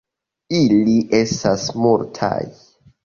[0.59, 2.35] Ili estas multaj.